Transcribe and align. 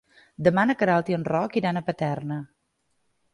Demà 0.45 0.63
na 0.69 0.75
Queralt 0.79 1.11
i 1.13 1.17
en 1.17 1.25
Roc 1.27 1.59
iran 1.61 1.79
a 1.79 1.85
Paterna. 1.91 2.39